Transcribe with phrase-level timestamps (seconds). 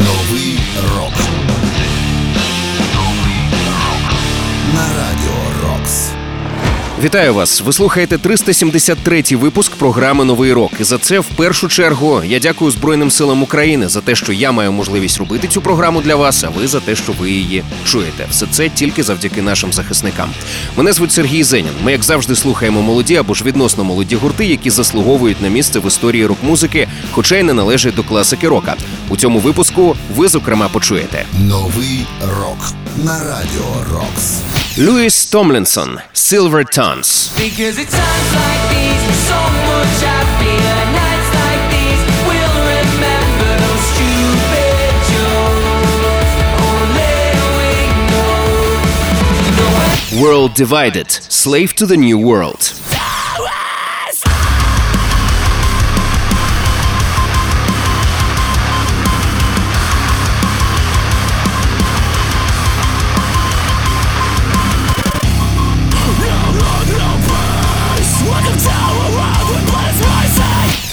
[0.00, 0.58] Новий
[0.96, 1.59] рок.
[7.02, 7.60] Вітаю вас!
[7.60, 10.72] Ви слухаєте 373-й випуск програми Новий рок.
[10.80, 14.52] І за це в першу чергу я дякую Збройним силам України за те, що я
[14.52, 18.26] маю можливість робити цю програму для вас, а ви за те, що ви її чуєте.
[18.30, 20.30] Все це тільки завдяки нашим захисникам.
[20.76, 21.72] Мене звуть Сергій Зенін.
[21.84, 25.86] Ми, як завжди, слухаємо молоді або ж відносно молоді гурти, які заслуговують на місце в
[25.86, 28.74] історії рок-музики, хоча й не належать до класики рока.
[29.08, 31.24] У цьому випуску ви зокрема почуєте.
[31.38, 32.06] Новий
[32.38, 32.58] рок.
[32.96, 34.40] На радіо Рокс.
[34.78, 37.30] Льюіс Томлінсон Silver Tons.
[37.38, 43.50] Because at times like these, with so much I fear, nights like these, we'll remember
[43.64, 46.30] those stupid jokes.
[46.70, 47.14] Only
[47.58, 47.70] we
[48.10, 48.32] know,
[49.44, 51.08] you know I World Divided
[51.42, 52.62] Slave to the New World.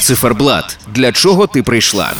[0.07, 0.77] Циферблат.
[0.87, 2.13] Для чого ти прийшла?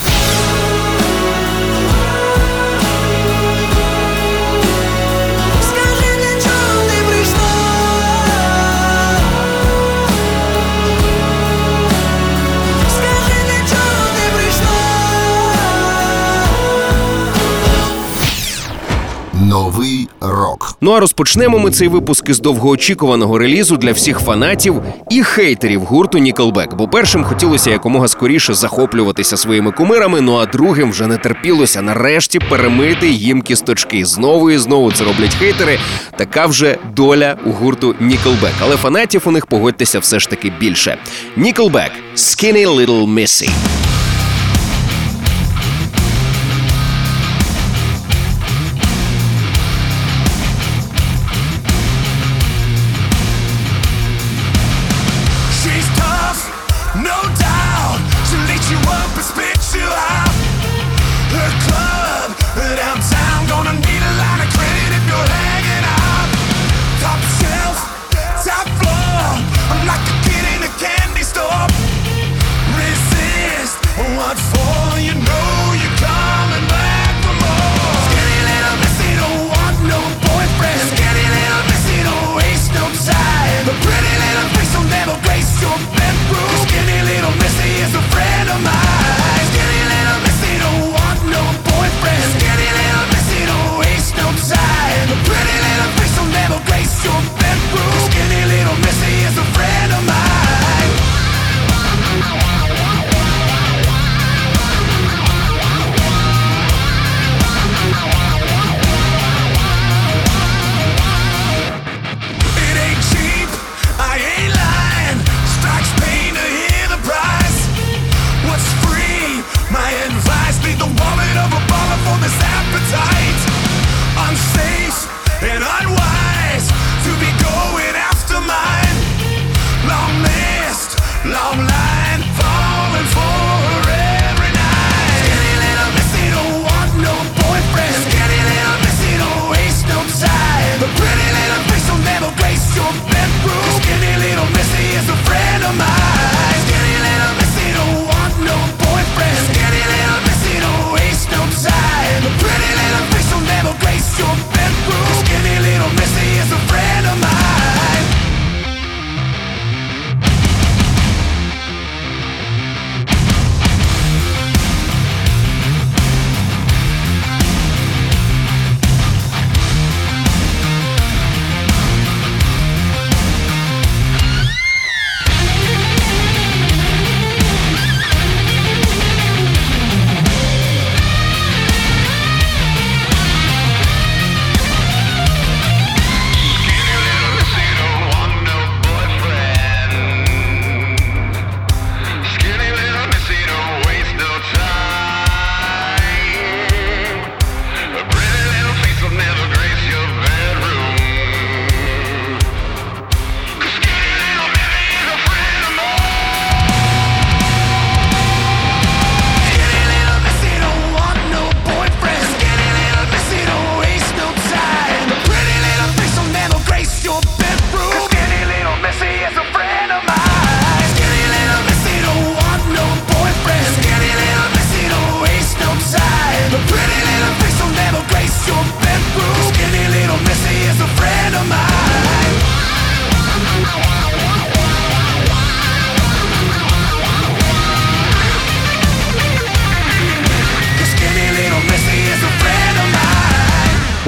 [19.48, 20.78] Новий рок.
[20.82, 26.18] Ну а розпочнемо ми цей випуск із довгоочікуваного релізу для всіх фанатів і хейтерів гурту
[26.18, 26.76] Nickelback.
[26.76, 30.22] Бо першим хотілося якомога скоріше захоплюватися своїми кумирами.
[30.22, 34.06] Ну а другим вже не терпілося нарешті перемити їм кісточки.
[34.06, 35.80] Знову і знову це роблять хейтери.
[36.18, 38.54] Така вже доля у гурту Nickelback.
[38.62, 40.98] Але фанатів у них погодьтеся все ж таки більше.
[41.38, 43.50] Nickelback– Skinny Little Missy.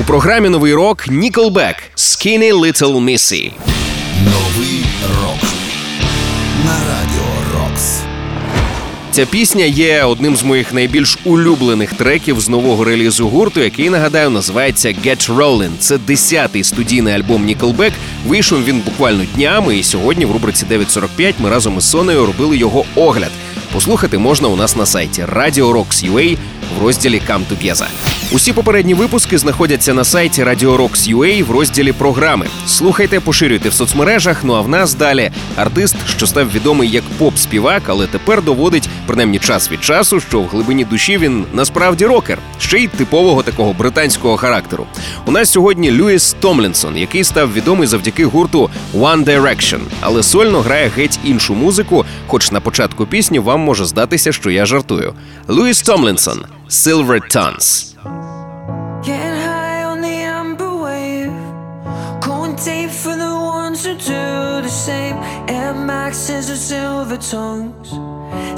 [0.09, 3.51] Програмі новий рок Nickelback Skinny Little Missy.
[4.25, 4.85] Новий
[5.21, 5.49] рок
[6.65, 7.99] на радіо Рокс.
[9.11, 14.29] Ця пісня є одним з моїх найбільш улюблених треків з нового релізу гурту, який нагадаю
[14.29, 15.77] називається Get Rollin'.
[15.79, 17.91] Це десятий студійний альбом Nickelback.
[18.27, 22.85] Вийшов він буквально днями, і сьогодні в рубриці 9.45 ми разом із Сонею робили його
[22.95, 23.31] огляд.
[23.73, 26.37] Послухати можна у нас на сайті Radio Rocks UA
[26.77, 28.18] в розділі Come Together.
[28.31, 32.45] Усі попередні випуски знаходяться на сайті Radio Rocks UA в розділі програми.
[32.67, 34.43] Слухайте, поширюйте в соцмережах.
[34.43, 39.39] Ну а в нас далі артист, що став відомий як поп-співак, але тепер доводить принаймні
[39.39, 44.37] час від часу, що в глибині душі він насправді рокер, ще й типового такого британського
[44.37, 44.85] характеру.
[45.25, 50.91] У нас сьогодні Льюіс Томлінсон, який став відомий завдяки гурту One Direction, але сольно грає
[50.95, 52.05] геть іншу музику.
[52.27, 55.13] Хоч на початку пісні вам може здатися, що я жартую.
[55.49, 57.88] Льюіс Томлінсон Silver Tons.
[66.09, 67.89] Maxes or silver tongues.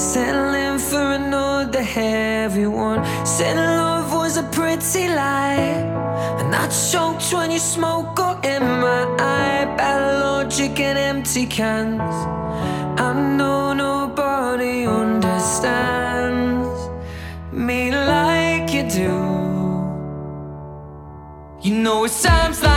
[0.01, 3.03] Settling for another heavy one.
[3.25, 5.83] Said love was a pretty lie.
[6.39, 9.65] And I choked when you smoke got in my eye.
[9.75, 12.15] Bad logic and empty cans.
[12.97, 16.79] I know nobody understands
[17.51, 19.11] me like you do.
[21.67, 22.70] You know it sounds like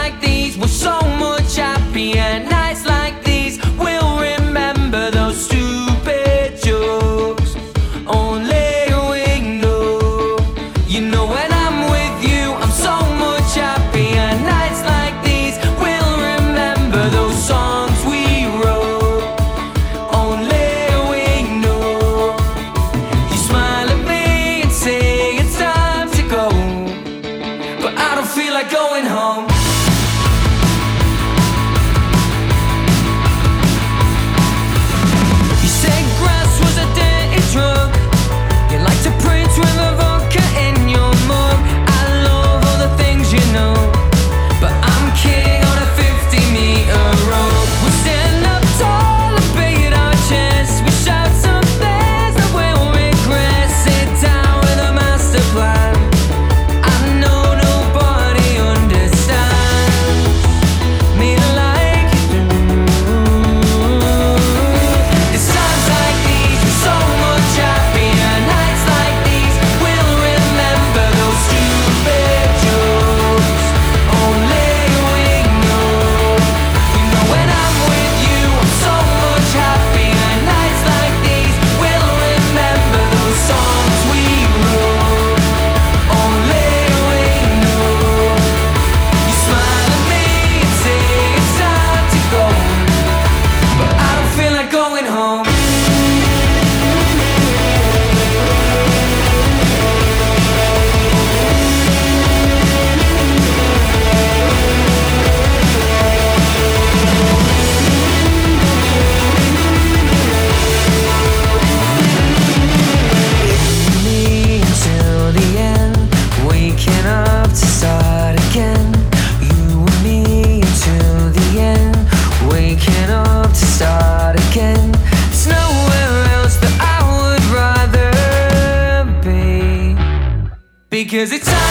[131.24, 131.63] Cause it's time.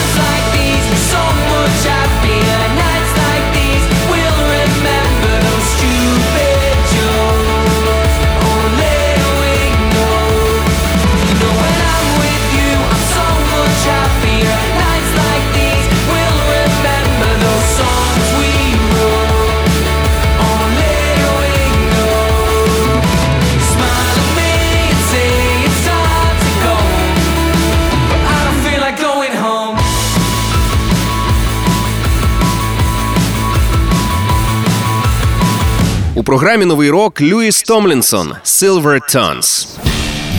[36.16, 39.68] У програмі новий рок Льюіс Томлінсон Silver Tons.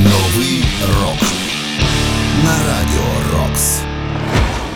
[0.02, 0.64] Новий
[1.00, 1.28] рок
[2.44, 3.78] на радіо Рокс.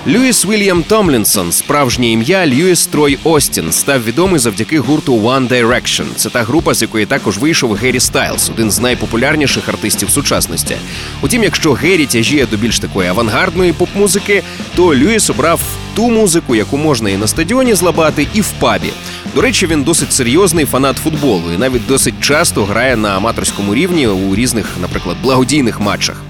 [0.08, 6.06] Льюіс Вільям Томлінсон, справжнє ім'я Льюіс Трой Остін, став відомий завдяки гурту One Direction.
[6.16, 10.76] Це та група, з якої також вийшов Геррі Стайлз, один з найпопулярніших артистів сучасності.
[11.22, 14.42] Утім, якщо Геррі тяжіє до більш такої авангардної поп-музики,
[14.76, 15.60] то Льюіс обрав
[15.94, 18.90] ту музику, яку можна і на стадіоні злабати, і в пабі.
[19.34, 24.06] До речі, він досить серйозний фанат футболу і навіть досить часто грає на аматорському рівні
[24.06, 26.22] у різних, наприклад, благодійних матчах.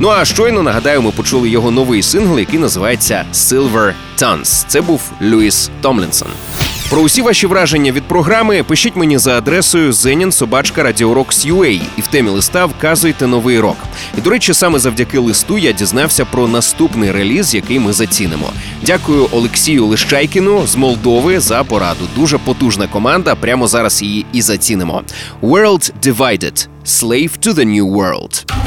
[0.00, 4.64] Ну а щойно нагадаю, ми почули його новий сингл, який називається Silver Tons.
[4.68, 6.28] Це був Льюіс Томлінсон.
[6.90, 12.66] Про усі ваші враження від програми пишіть мені за адресою zeninsobachka.radiorocks.ua і в темі листа
[12.66, 13.76] вказуйте новий рок.
[14.18, 18.52] І до речі, саме завдяки листу я дізнався про наступний реліз, який ми зацінимо.
[18.82, 22.08] Дякую Олексію Лищайкіну з Молдови за пораду.
[22.16, 23.34] Дуже потужна команда.
[23.34, 25.02] Прямо зараз її і зацінимо.
[25.42, 26.68] World Divided.
[26.86, 28.65] Slave to the New World.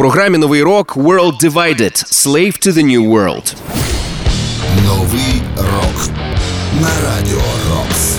[0.00, 2.04] Програмі Новий рок World Divided.
[2.04, 3.54] Slave to the New World.
[4.86, 6.10] Новий рок
[6.80, 7.40] на радіо
[7.70, 8.09] Рокс.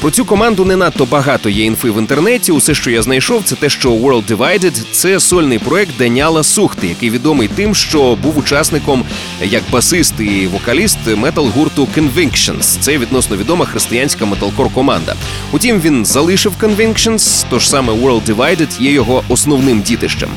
[0.00, 2.52] Про цю команду не надто багато є інфи в інтернеті.
[2.52, 7.10] Усе, що я знайшов, це те, що World Divided– це сольний проект Даніала Сухти, який
[7.10, 9.04] відомий тим, що був учасником
[9.42, 12.78] як басист і вокаліст метал-гурту Convictions.
[12.80, 15.14] Це відносно відома християнська металкор команда.
[15.52, 20.28] Утім, він залишив Convictions, тож саме World Divided є його основним дітищем.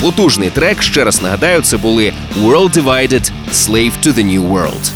[0.00, 2.12] Потужний трек, ще раз нагадаю, це були
[2.42, 4.90] World Divided– Slave to the New World.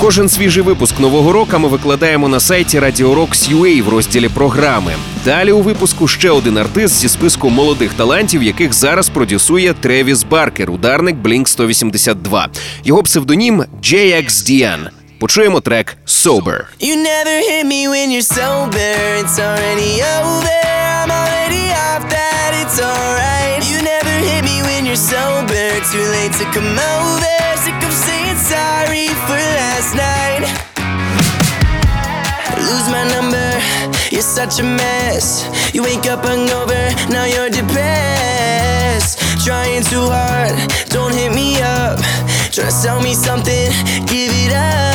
[0.00, 4.92] Кожен свіжий випуск нового року ми викладаємо на сайті Radio Rocks.ua в розділі програми.
[5.24, 10.70] Далі у випуску ще один артист зі списку молодих талантів, яких зараз продюсує Тревіс Баркер,
[10.70, 12.48] ударник Blink 182.
[12.84, 14.88] Його псевдонім JXDN.
[15.18, 16.60] Почуємо трек Sober.
[16.80, 18.94] You never hit me when you're sober.
[19.20, 20.58] It's already over.
[21.00, 22.50] I'm already off that.
[22.62, 23.60] It's alright.
[23.70, 25.64] You never hit me when you're sober.
[25.92, 27.34] Too late to come over.
[27.64, 27.83] Saying
[28.54, 30.42] sorry for last night.
[32.68, 33.50] Lose my number,
[34.12, 35.26] you're such a mess.
[35.74, 36.82] You wake up hungover,
[37.14, 39.18] now you're depressed.
[39.44, 40.54] Trying too hard,
[40.96, 41.98] don't hit me up.
[42.54, 43.66] Try to sell me something,
[44.12, 44.93] give it up.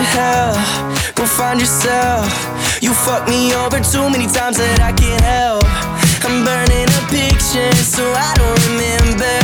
[0.00, 0.54] To hell.
[1.14, 2.24] Go find yourself.
[2.80, 5.64] You fucked me over too many times that I can't help.
[6.24, 9.34] I'm burning a picture so I don't remember.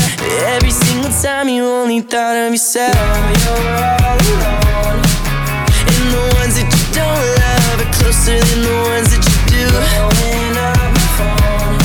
[0.54, 2.96] Every single time you only thought of yourself.
[2.96, 5.00] You're all alone.
[5.92, 9.64] And the ones that you don't love are closer than the ones that you do.
[9.68, 11.76] Blowing up my phone.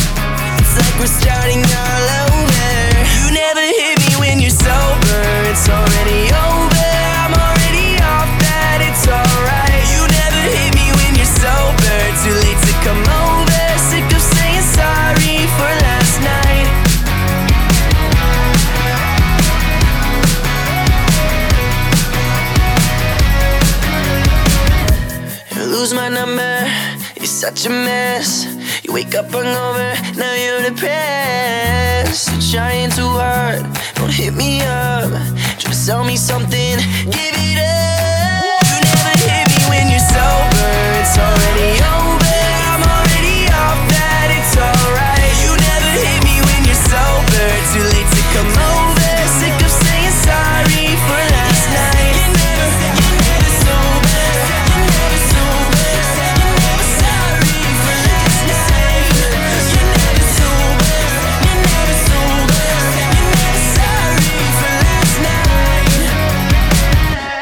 [0.63, 2.71] It's like we're starting all over.
[3.19, 5.23] You never hit me when you're sober.
[5.51, 6.60] It's already over.
[27.55, 28.45] Such a mess.
[28.83, 32.31] You wake up hungover, now you're depressed.
[32.31, 33.63] You're trying too hard,
[33.95, 35.11] don't hit me up.
[35.59, 36.77] Try to sell me something,
[37.11, 38.63] give it up.
[38.71, 41.80] You never hit me when you're sober, it's already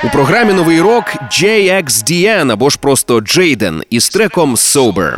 [0.10, 5.14] У програмі новий рок JXDN або ж просто Джейден із треком Sober.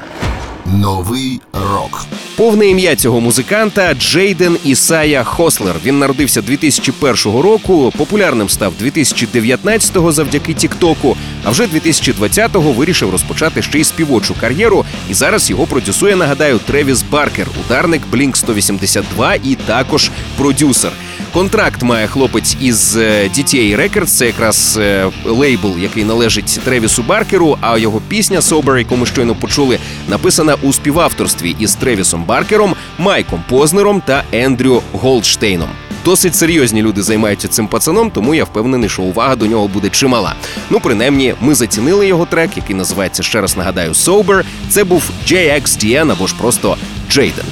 [0.65, 2.05] Новий рок.
[2.35, 5.75] Повне ім'я цього музиканта Джейден Ісая Хослер.
[5.85, 7.93] Він народився 2001 року.
[7.97, 11.17] Популярним став 2019-го завдяки Тіктоку.
[11.43, 14.85] А вже 2020-го вирішив розпочати ще й співочу кар'єру.
[15.09, 20.91] І зараз його продюсує, нагадаю, Тревіс Баркер, ударник Blink 182 і також продюсер.
[21.33, 27.57] Контракт має хлопець із е, DTA Records, це якраз е, лейбл, який належить Тревісу Баркеру.
[27.61, 33.43] А його пісня Sober, яку ми щойно почули, написана у співавторстві із Тревісом Баркером, Майком
[33.49, 35.69] Познером та Ендрю Голдштейном.
[36.05, 40.33] Досить серйозні люди займаються цим пацаном, тому я впевнений, що увага до нього буде чимала.
[40.69, 44.43] Ну, принаймні, ми зацінили його трек, який називається ще раз нагадаю Sober.
[44.69, 46.77] Це був JXDN або ж просто
[47.11, 47.45] Джейден.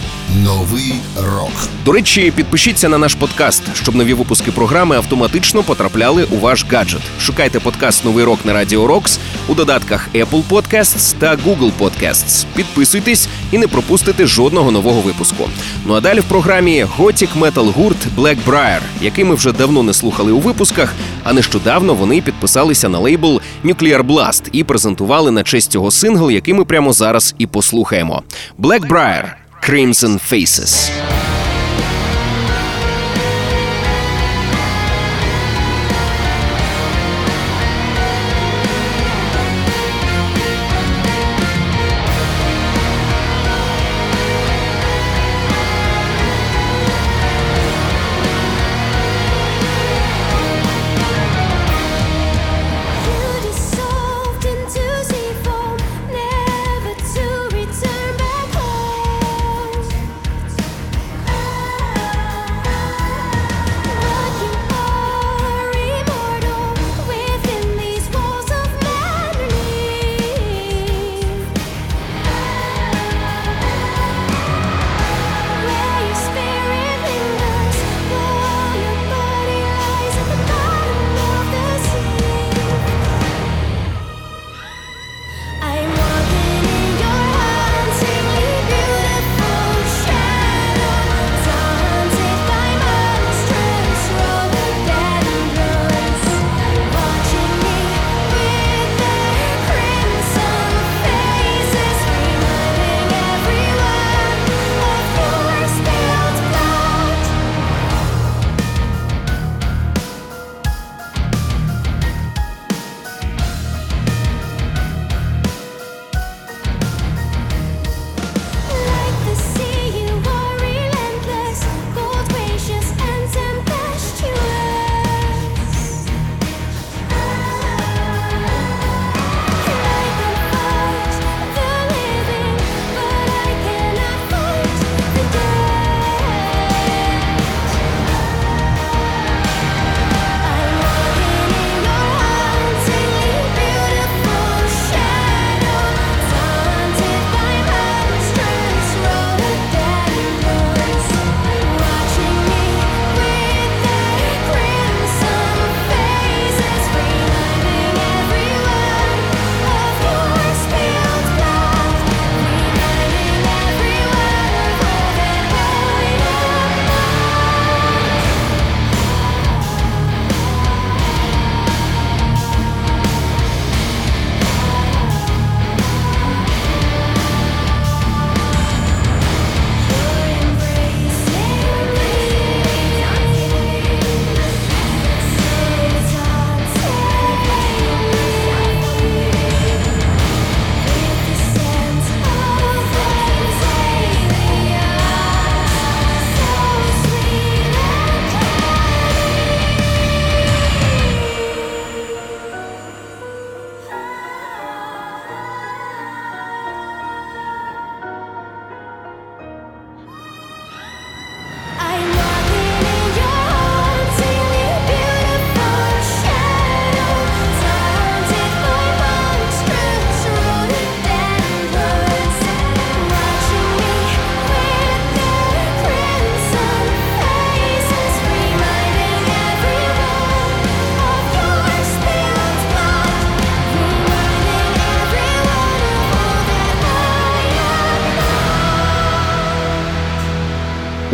[0.43, 1.51] Новий рок.
[1.85, 7.01] До речі, підпишіться на наш подкаст, щоб нові випуски програми автоматично потрапляли у ваш гаджет.
[7.21, 12.45] Шукайте подкаст Новий рок на Радіо Рокс у додатках Apple Podcasts та Google Podcasts.
[12.55, 15.49] Підписуйтесь і не пропустите жодного нового випуску.
[15.85, 20.31] Ну а далі в програмі gothic metal гурт Blackbriar, який ми вже давно не слухали
[20.31, 20.93] у випусках.
[21.23, 26.53] А нещодавно вони підписалися на лейбл Nuclear Blast і презентували на честь цього сингл, який
[26.53, 28.23] ми прямо зараз і послухаємо.
[28.59, 29.23] Blackbriar–
[29.69, 30.89] Crimson Faces.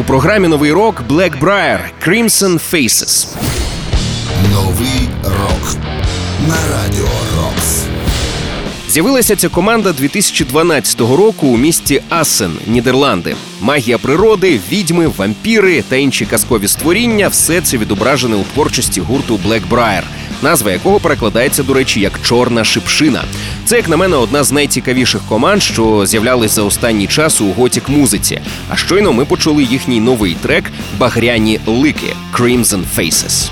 [0.07, 3.27] Програмі новий рок Black Briar Crimson Faces.
[4.53, 5.75] Новий рок
[6.47, 7.24] на радіо.
[8.95, 13.36] З'явилася ця команда 2012 року у місті Асен, Нідерланди.
[13.62, 20.01] Магія природи, відьми, вампіри та інші казкові створіння все це відображене у творчості гурту Blackbriar,
[20.41, 23.23] назва якого перекладається, до речі, як чорна шипшина.
[23.65, 27.89] Це, як на мене, одна з найцікавіших команд, що з'являлись за останній час у готік
[27.89, 28.41] музиці.
[28.69, 33.49] А щойно ми почули їхній новий трек Багряні лики Crimson Faces.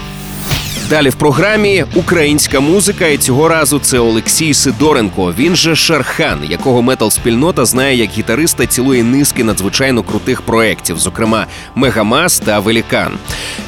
[0.89, 5.33] Далі в програмі українська музика, і цього разу це Олексій Сидоренко.
[5.37, 12.39] Він же Шархан, якого метал-спільнота знає як гітариста цілої низки надзвичайно крутих проєктів, зокрема Мегамас
[12.39, 13.11] та Велікан.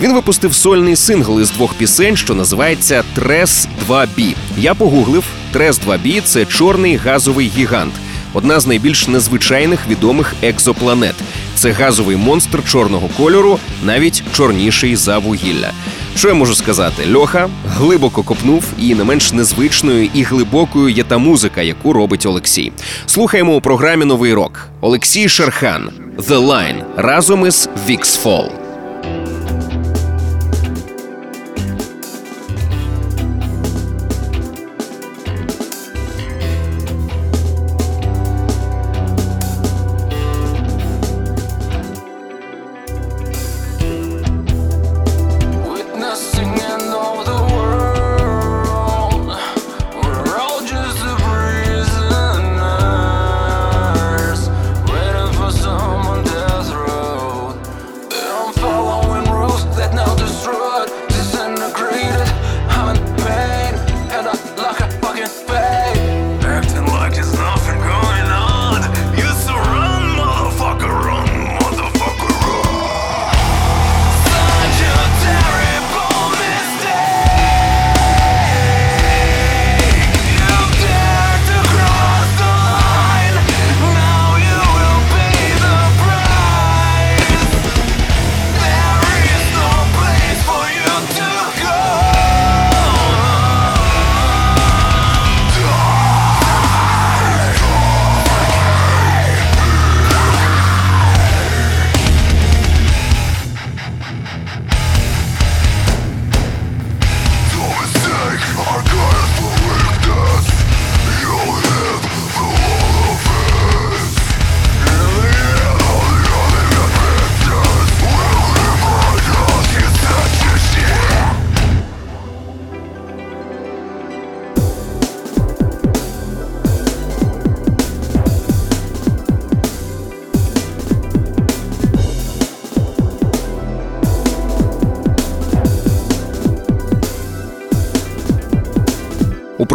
[0.01, 4.35] Він випустив сольний сингл із двох пісень, що називається Трес 2B.
[4.57, 7.93] Я погуглив Трес 2B– це чорний газовий гігант.
[8.33, 11.15] Одна з найбільш незвичайних відомих екзопланет.
[11.55, 15.71] Це газовий монстр чорного кольору, навіть чорніший за вугілля.
[16.15, 17.13] Що я можу сказати?
[17.13, 22.71] Льоха глибоко копнув, і не менш незвичною і глибокою є та музика, яку робить Олексій.
[23.05, 24.67] Слухаємо у програмі Новий рок.
[24.81, 28.64] Олексій Шерхан The Line разом із Vix Fall.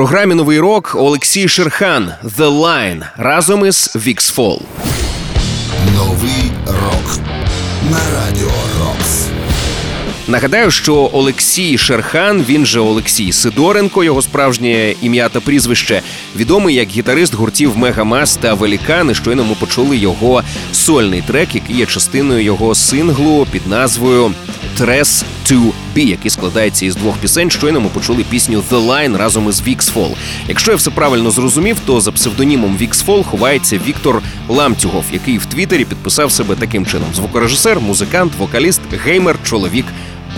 [0.01, 4.61] Програмі Новий рок Олексій Шерхан The Line разом із Fall.
[5.95, 7.19] Новий рок
[7.91, 9.27] на радіо Рокс.
[10.29, 16.03] Нагадаю, що Олексій Шерхан, він же Олексій Сидоренко, його справжнє ім'я та прізвище,
[16.37, 19.11] відомий як гітарист гуртів Мегамас та Велікан.
[19.11, 24.35] І щойно ми почули його сольний трек, який є частиною його синглу під назвою
[24.79, 27.51] Трес 2B, який складається із двох пісень.
[27.51, 29.63] Щойно ми почули пісню The Line разом із
[29.95, 30.15] Fall.
[30.49, 35.85] Якщо я все правильно зрозумів, то за псевдонімом Fall ховається Віктор Ламтюгов, який в Твіттері
[35.85, 39.87] підписав себе таким чином: звукорежисер, музикант, вокаліст, геймер, чоловік,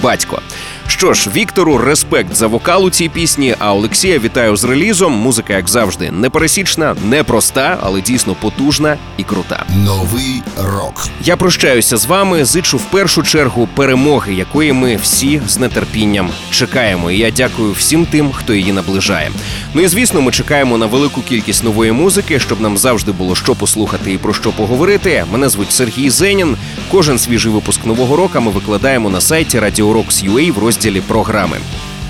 [0.02, 0.42] батько.
[0.86, 3.54] Що ж, Віктору респект за вокал у цій пісні.
[3.58, 5.12] А Олексія вітаю з релізом.
[5.12, 9.64] Музика, як завжди, непересічна, непроста, але дійсно потужна і крута.
[9.76, 12.44] Новий рок Я прощаюся з вами.
[12.44, 17.10] Зичу в першу чергу перемоги, якої ми всі з нетерпінням чекаємо.
[17.10, 19.30] І я дякую всім тим, хто її наближає.
[19.74, 23.54] Ну і звісно, ми чекаємо на велику кількість нової музики, щоб нам завжди було що
[23.54, 25.24] послухати і про що поговорити.
[25.32, 26.56] Мене звуть Сергій Зенін.
[26.90, 30.71] Кожен свіжий випуск нового року ми викладаємо на сайті Radio Rocks UA в розділі
[31.06, 31.56] програми.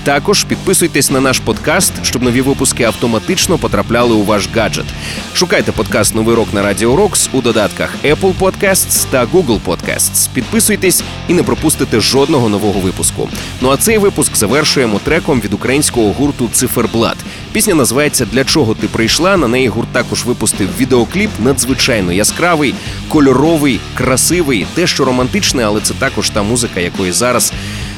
[0.03, 4.85] Також підписуйтесь на наш подкаст, щоб нові випуски автоматично потрапляли у ваш гаджет.
[5.33, 10.29] Шукайте подкаст Новий рок на Радіо Рокс у додатках Apple Podcasts та Google Podcasts.
[10.33, 13.29] Підписуйтесь і не пропустите жодного нового випуску.
[13.61, 17.17] Ну а цей випуск завершуємо треком від українського гурту Циферблат.
[17.51, 19.37] Пісня називається Для чого ти прийшла.
[19.37, 22.75] На неї гурт також випустив відеокліп надзвичайно яскравий,
[23.09, 27.53] кольоровий, красивий, дещо романтичний, але це також та музика, якої зараз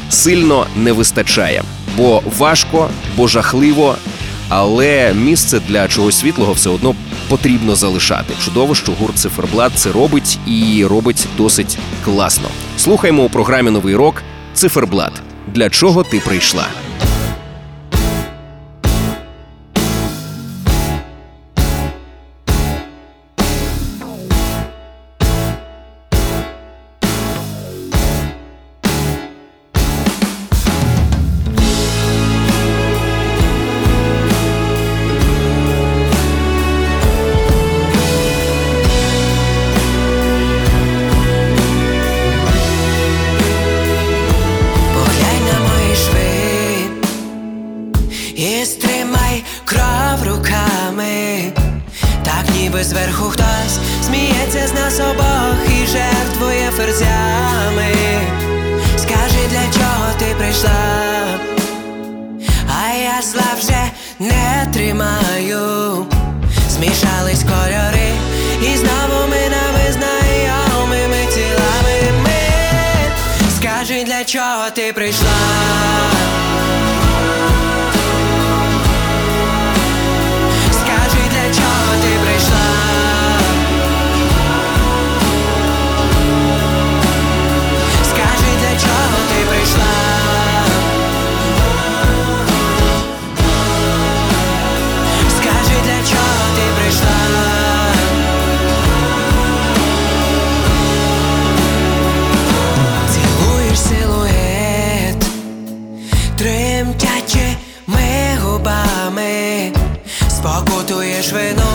[0.10, 1.64] сильно не вистачає.
[1.98, 3.96] Бо важко, бо жахливо,
[4.50, 6.96] але місце для чогось світлого все одно
[7.30, 8.34] потрібно залишати.
[8.46, 12.50] Чудово, що гурт циферблат це робить і робить досить класно.
[12.78, 15.14] Слухаймо у програмі Новий рок Циферблат.
[15.48, 16.66] Для чого ти прийшла?
[52.76, 57.96] Ніби зверху хтось сміється з нас обох і жертвує ферзями.
[58.98, 60.70] Скажи, для чого ти прийшла,
[62.68, 66.06] а я зла вже не тримаю.
[66.70, 68.12] Змішались кольори,
[68.62, 72.40] і знову ми невизнайомими тілами ми.
[73.58, 76.15] Скажи, для чого ти прийшла?
[108.66, 109.72] Губами,
[110.30, 111.70] спокутуєш вину,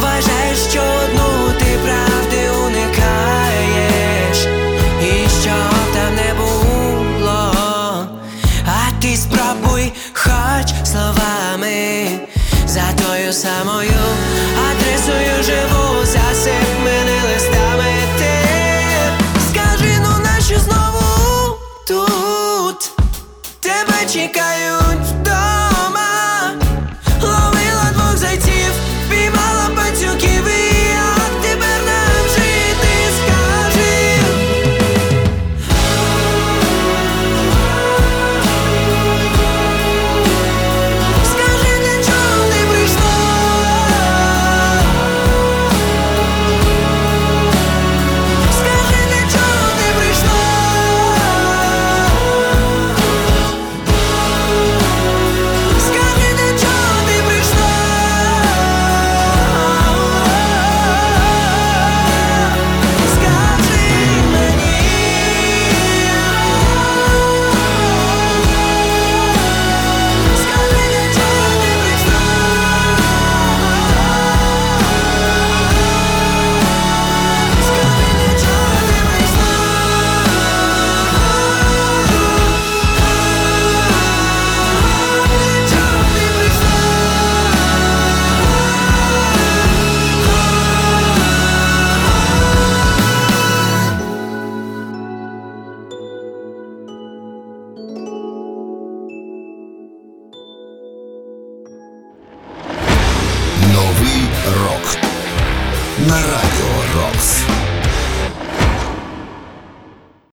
[0.00, 4.46] вважаєш, що одну ти правди уникаєш,
[5.02, 5.54] і що
[5.94, 7.54] там не було,
[8.66, 12.06] а ти спробуй хоч словами,
[12.66, 14.02] за тою самою
[14.70, 18.34] адресою живу, засип мене листами ти.
[19.50, 22.90] Скажи, ну нащо знову тут?
[23.60, 25.11] Тебе чекають